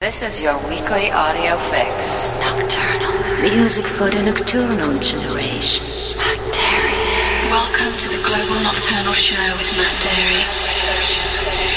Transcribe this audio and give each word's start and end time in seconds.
This 0.00 0.22
is 0.22 0.40
your 0.40 0.56
weekly 0.66 1.10
audio 1.12 1.58
fix. 1.58 2.26
Nocturnal. 2.40 3.42
Music 3.42 3.84
for 3.84 4.08
the 4.08 4.22
nocturnal 4.24 4.94
generation. 4.94 5.84
Matt 6.16 6.38
Darey. 6.56 7.50
Welcome 7.50 7.92
to 7.98 8.08
the 8.08 8.22
Global 8.24 8.62
Nocturnal 8.62 9.12
Show 9.12 9.36
with 9.58 9.76
Matt 9.76 9.92
Darey. 10.00 11.69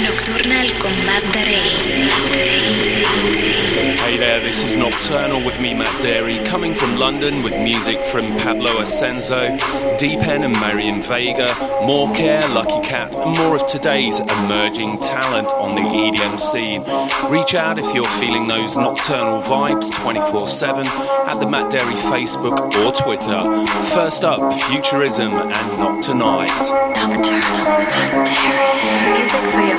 Nocturnal 0.00 0.72
con 0.78 0.90
Matt 1.04 1.22
Darey. 1.34 1.60
Hey 4.00 4.16
there, 4.16 4.40
this 4.40 4.62
is 4.62 4.74
Nocturnal 4.74 5.44
with 5.44 5.60
me, 5.60 5.74
Matt 5.74 5.92
Darey, 6.00 6.42
coming 6.46 6.74
from 6.74 6.96
London 6.96 7.42
with 7.42 7.52
music 7.60 7.98
from 7.98 8.22
Pablo 8.38 8.70
Ascenso, 8.80 9.54
Deepen 9.98 10.44
and 10.44 10.54
Marion 10.54 11.02
Vega, 11.02 11.54
More 11.84 12.08
Care, 12.14 12.40
Lucky 12.54 12.80
Cat, 12.88 13.14
and 13.14 13.36
more 13.36 13.54
of 13.54 13.66
today's 13.66 14.18
emerging 14.18 14.96
talent 14.98 15.48
on 15.54 15.70
the 15.70 15.82
EDM 15.82 16.40
scene. 16.40 16.80
Reach 17.30 17.54
out 17.54 17.78
if 17.78 17.94
you're 17.94 18.06
feeling 18.06 18.48
those 18.48 18.78
nocturnal 18.78 19.42
vibes 19.42 19.94
24 19.94 20.48
7 20.48 20.86
at 20.86 21.34
the 21.34 21.46
Matt 21.50 21.70
Darey 21.70 22.00
Facebook 22.10 22.56
or 22.80 22.92
Twitter. 22.92 23.66
First 23.92 24.24
up, 24.24 24.52
Futurism 24.54 25.32
and 25.32 25.78
Not 25.78 26.02
Tonight. 26.02 26.48
Nocturnal 26.96 27.58
Matt 27.68 27.90
Darey. 27.90 28.72
Music 29.22 29.40
for 29.52 29.60
your 29.60 29.76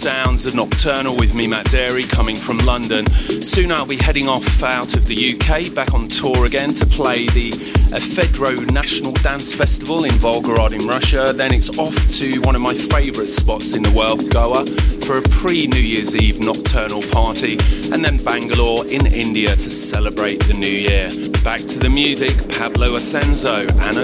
sounds 0.00 0.46
of 0.46 0.54
Nocturnal 0.54 1.14
with 1.14 1.34
me, 1.34 1.46
Matt 1.46 1.66
Darey, 1.66 2.08
coming 2.08 2.34
from 2.34 2.56
London. 2.60 3.06
Soon 3.42 3.70
I'll 3.70 3.84
be 3.84 3.98
heading 3.98 4.28
off 4.28 4.62
out 4.62 4.94
of 4.94 5.06
the 5.06 5.34
UK, 5.34 5.74
back 5.74 5.92
on 5.92 6.08
tour 6.08 6.46
again 6.46 6.72
to 6.74 6.86
play 6.86 7.26
the 7.26 7.50
Ephedro 7.92 8.70
National 8.72 9.12
Dance 9.12 9.52
Festival 9.52 10.04
in 10.04 10.12
Volgograd 10.12 10.72
in 10.72 10.88
Russia. 10.88 11.34
Then 11.34 11.52
it's 11.52 11.76
off 11.78 11.94
to 12.12 12.40
one 12.40 12.54
of 12.54 12.62
my 12.62 12.72
favourite 12.72 13.28
spots 13.28 13.74
in 13.74 13.82
the 13.82 13.90
world, 13.90 14.30
Goa, 14.30 14.64
for 15.04 15.18
a 15.18 15.22
pre 15.22 15.66
New 15.66 15.78
Year's 15.78 16.16
Eve 16.16 16.40
nocturnal 16.40 17.02
party. 17.12 17.58
And 17.92 18.02
then 18.02 18.16
Bangalore 18.24 18.86
in 18.86 19.04
India 19.06 19.54
to 19.54 19.70
celebrate 19.70 20.42
the 20.44 20.54
new 20.54 20.66
year. 20.66 21.10
Back 21.44 21.60
to 21.60 21.78
the 21.78 21.90
music, 21.90 22.32
Pablo 22.56 22.96
Ascenso 22.96 23.68
and 23.82 23.98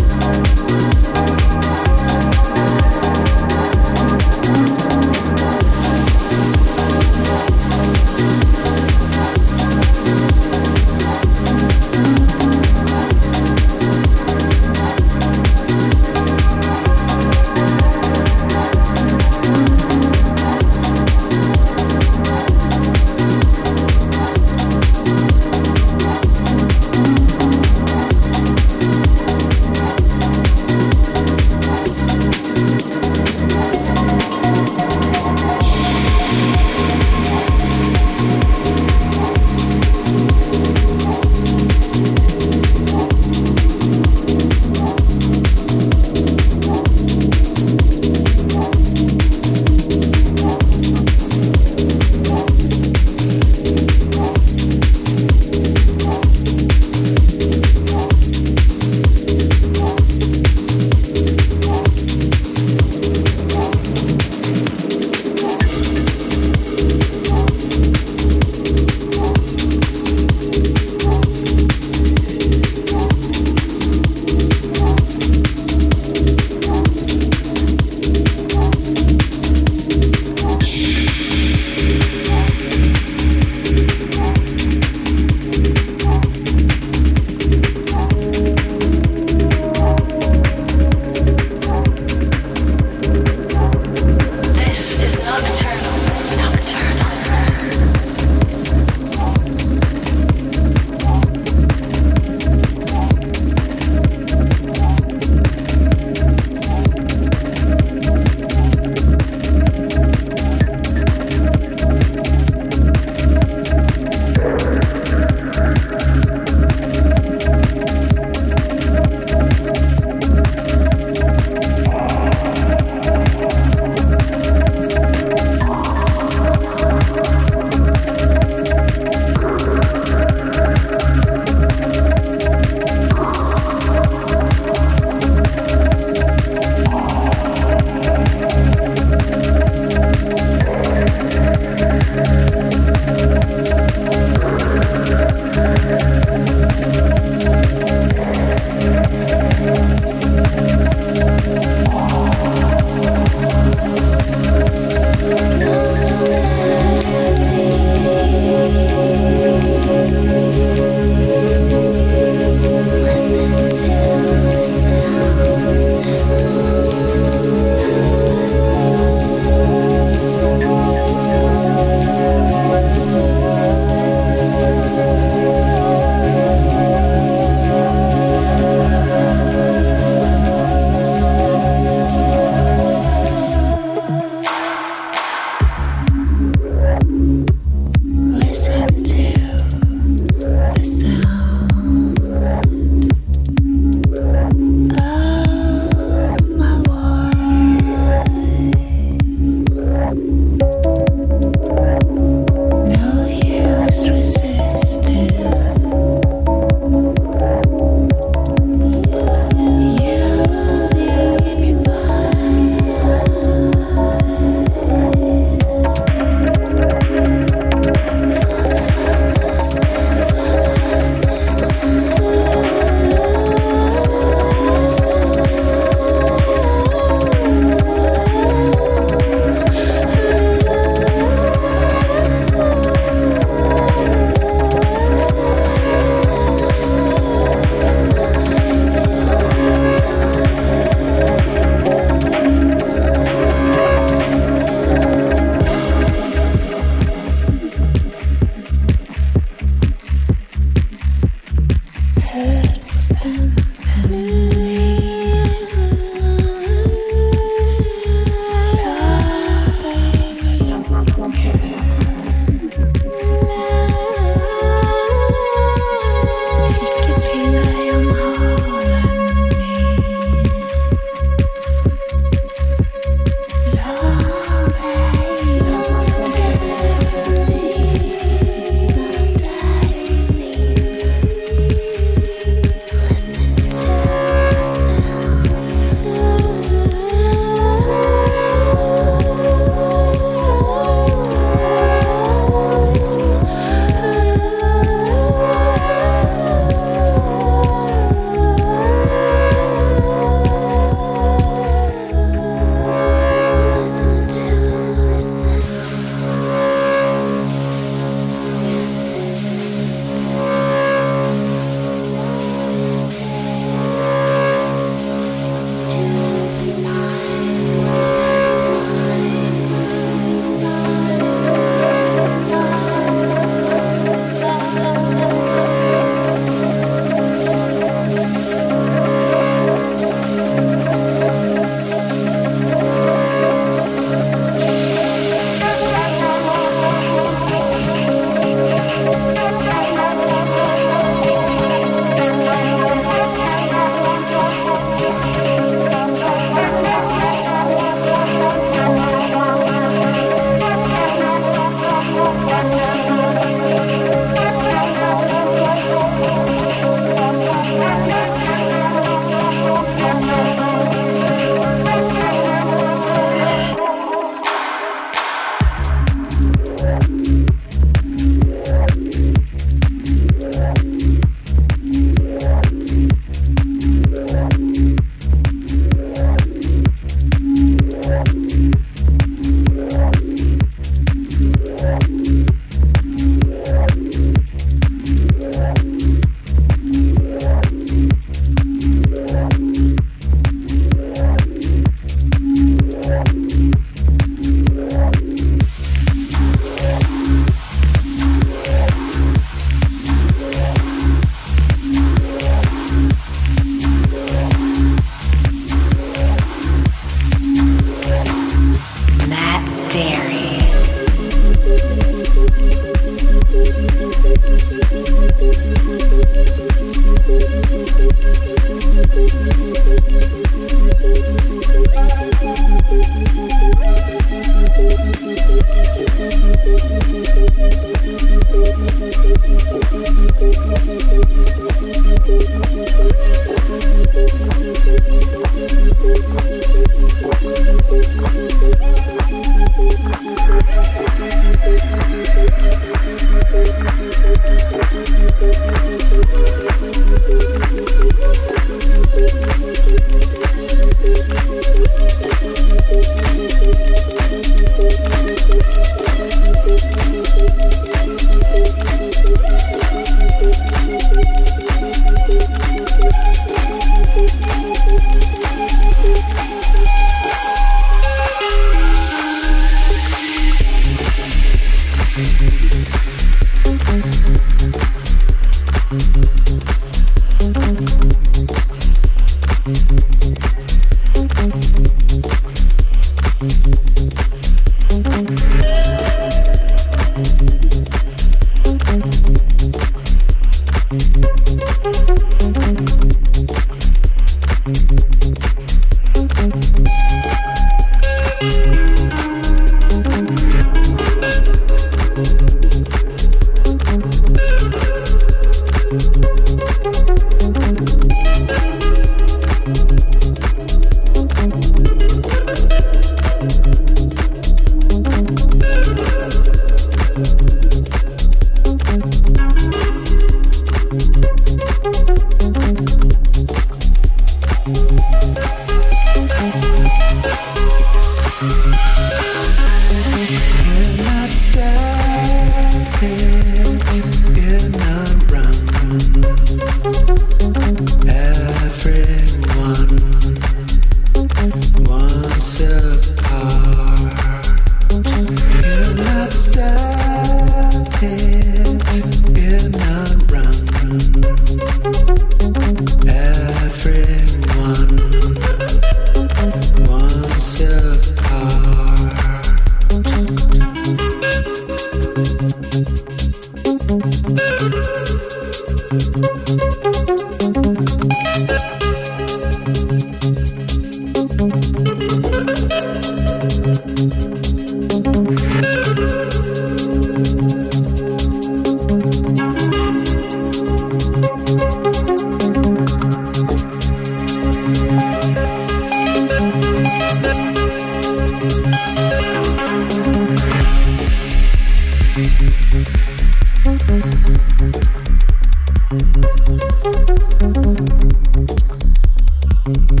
Thank 599.68 600.00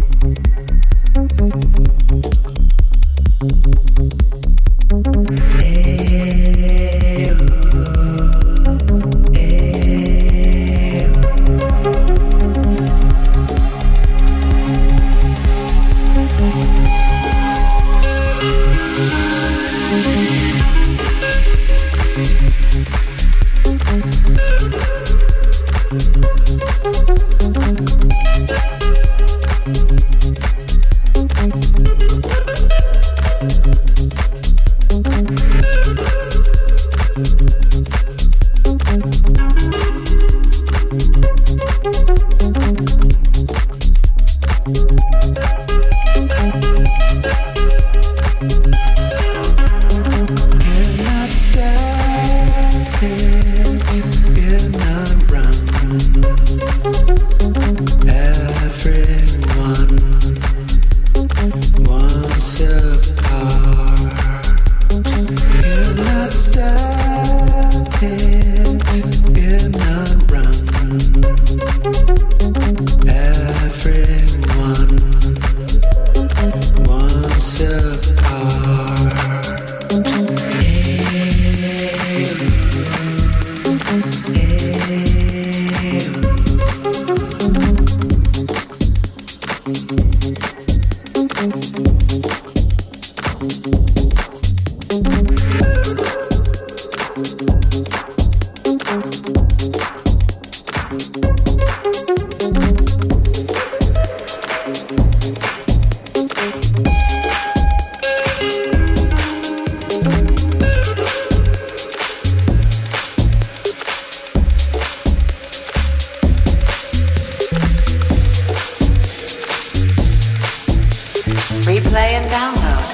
Replay 121.66 122.14
and 122.14 122.26
download 122.30 122.86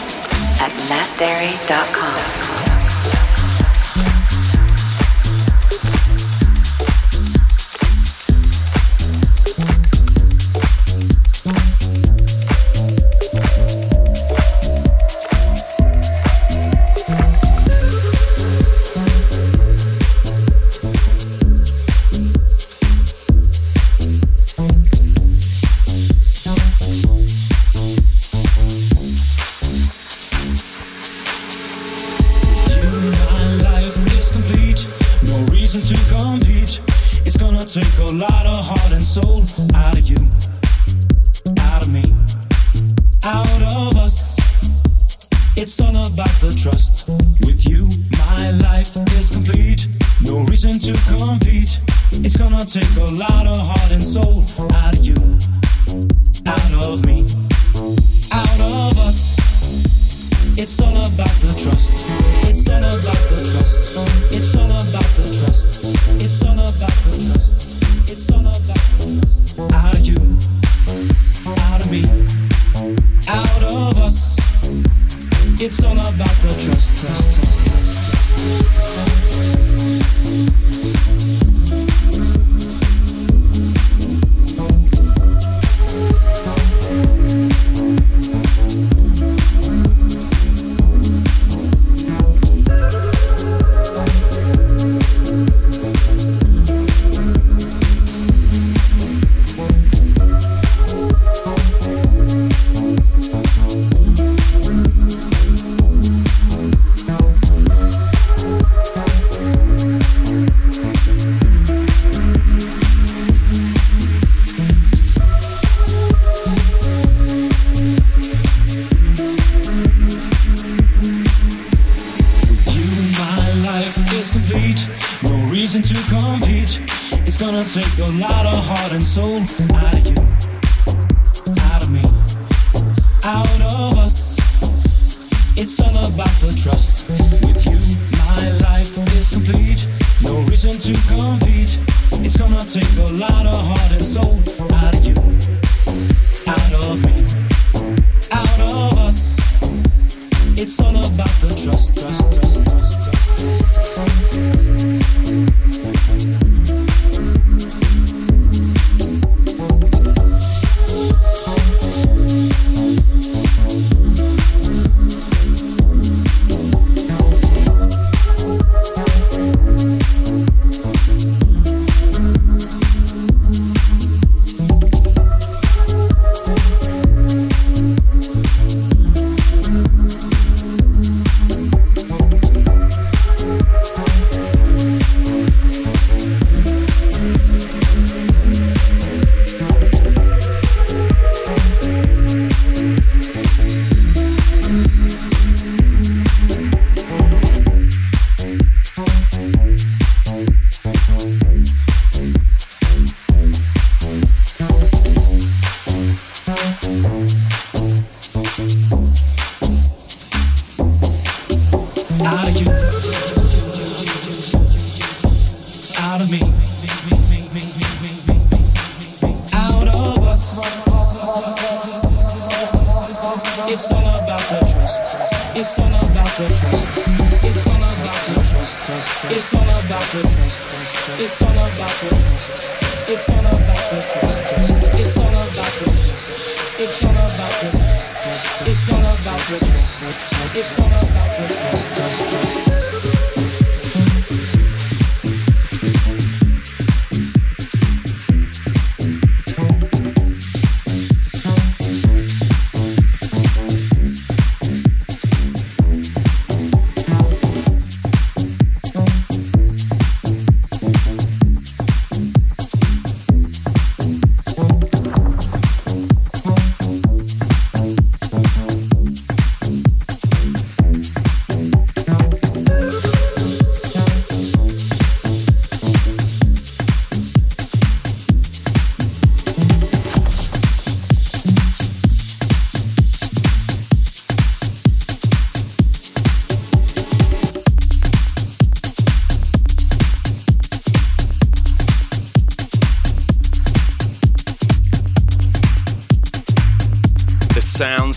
at 0.63 0.73
mattdarey.com. 0.89 2.44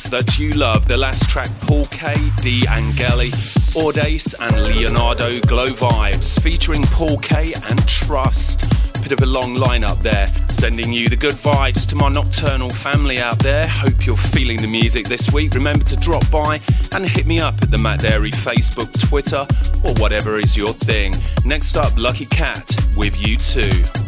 that 0.09 0.37
you 0.39 0.51
love. 0.51 0.87
The 0.87 0.97
last 0.97 1.29
track, 1.29 1.49
Paul 1.61 1.85
K, 1.85 2.15
D. 2.41 2.65
Angeli, 2.67 3.31
Audace, 3.75 4.33
and 4.39 4.55
Leonardo 4.67 5.39
Glow 5.41 5.67
Vibes, 5.67 6.41
featuring 6.41 6.83
Paul 6.83 7.17
K 7.17 7.53
and 7.69 7.87
Trust. 7.87 8.69
Bit 9.03 9.11
of 9.11 9.21
a 9.21 9.25
long 9.25 9.55
lineup 9.55 10.01
there. 10.01 10.27
Sending 10.47 10.91
you 10.91 11.07
the 11.07 11.15
good 11.15 11.35
vibes 11.35 11.87
to 11.89 11.95
my 11.95 12.09
nocturnal 12.09 12.69
family 12.69 13.19
out 13.19 13.39
there. 13.39 13.67
Hope 13.67 14.05
you're 14.05 14.17
feeling 14.17 14.57
the 14.57 14.67
music 14.67 15.07
this 15.07 15.31
week. 15.31 15.53
Remember 15.53 15.85
to 15.85 15.95
drop 15.97 16.29
by 16.29 16.59
and 16.93 17.07
hit 17.07 17.25
me 17.25 17.39
up 17.39 17.55
at 17.61 17.71
the 17.71 17.77
Matt 17.77 18.01
Darey 18.01 18.31
Facebook, 18.31 18.91
Twitter, 19.07 19.47
or 19.85 19.93
whatever 20.01 20.39
is 20.39 20.57
your 20.57 20.73
thing. 20.73 21.13
Next 21.45 21.77
up, 21.77 21.97
Lucky 21.97 22.25
Cat 22.25 22.75
with 22.95 23.15
you 23.25 23.37
too. 23.37 24.06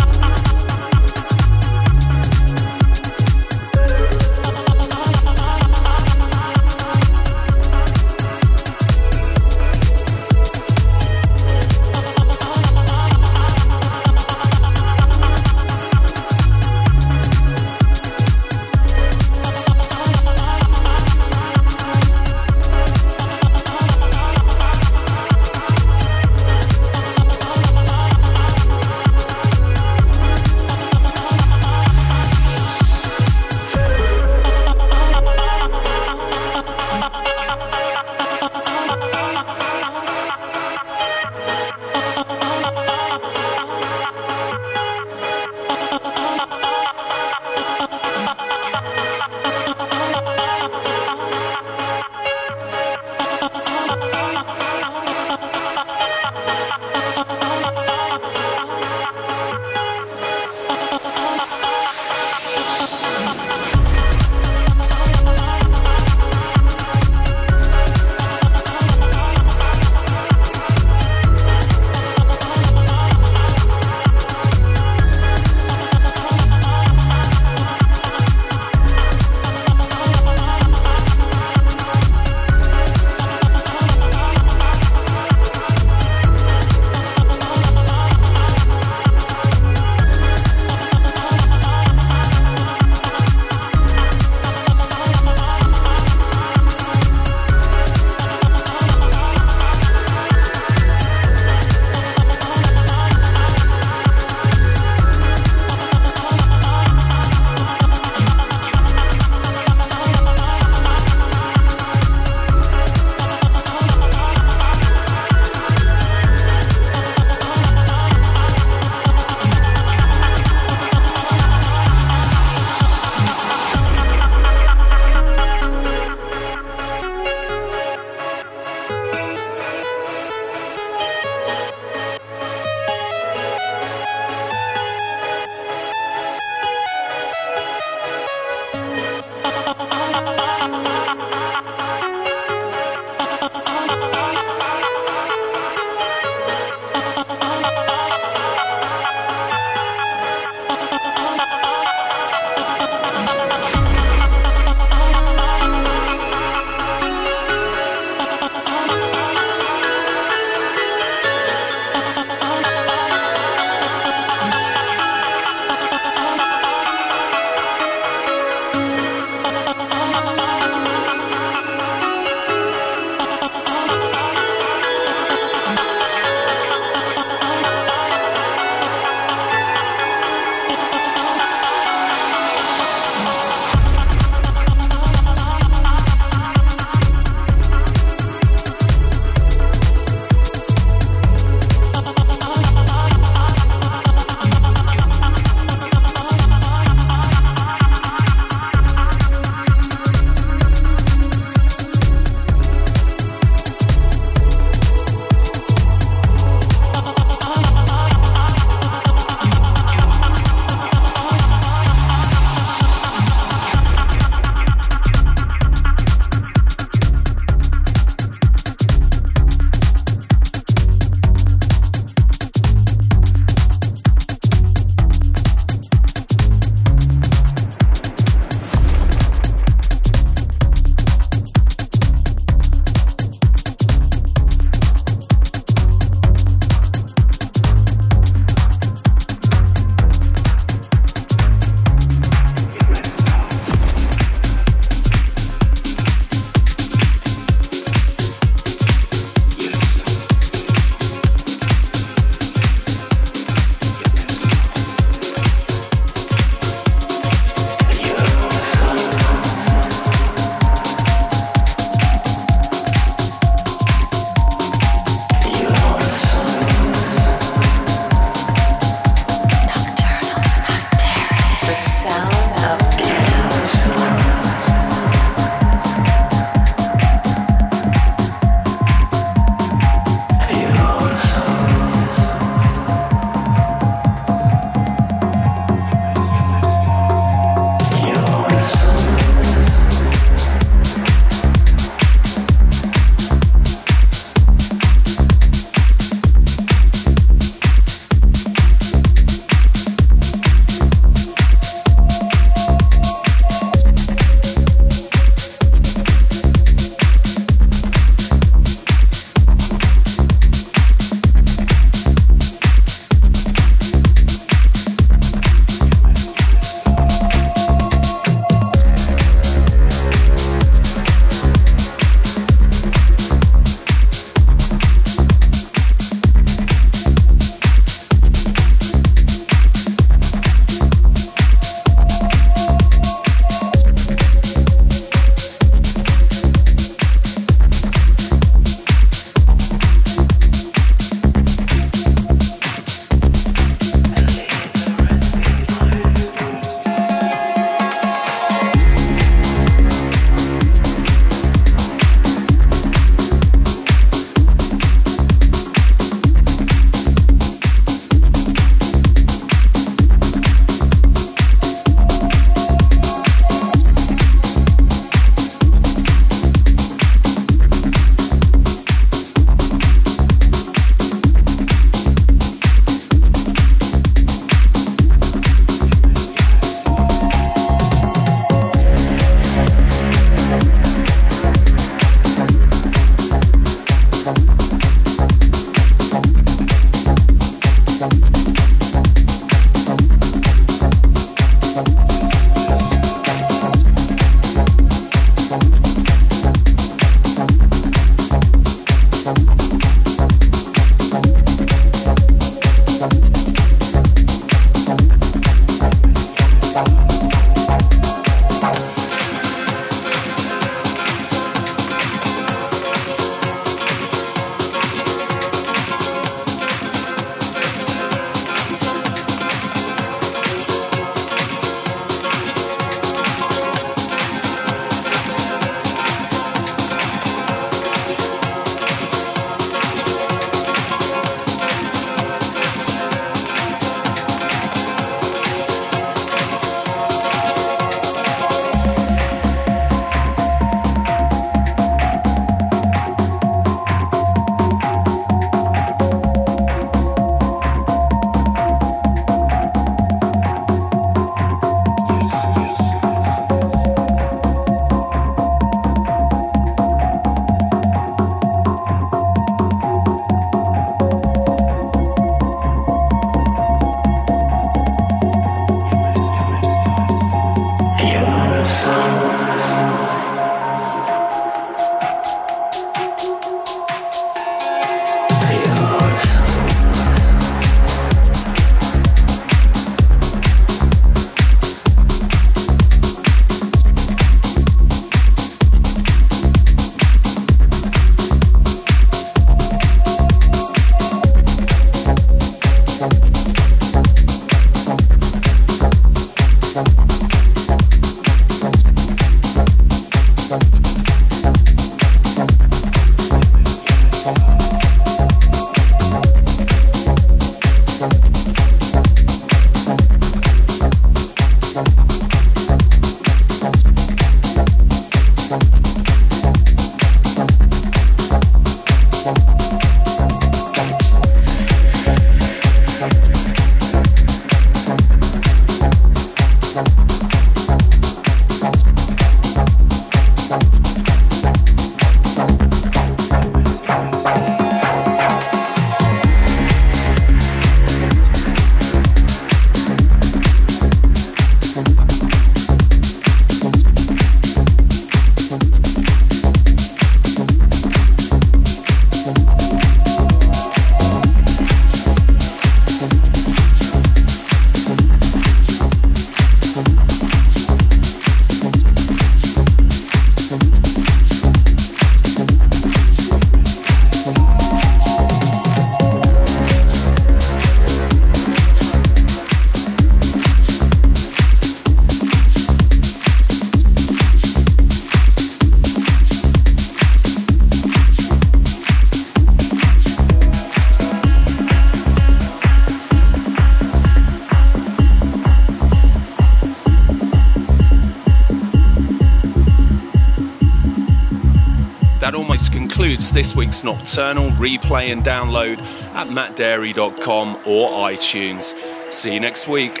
Nocturnal 593.83 594.49
replay 594.51 595.11
and 595.11 595.23
download 595.23 595.79
at 596.13 596.27
mattdarey.com 596.27 597.55
or 597.65 597.89
iTunes. 597.89 598.75
See 599.13 599.33
you 599.33 599.39
next 599.39 599.67
week. 599.67 600.00